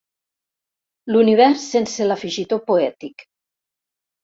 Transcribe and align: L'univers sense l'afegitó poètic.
L'univers 1.15 1.61
sense 1.75 2.09
l'afegitó 2.13 2.61
poètic. 2.73 3.29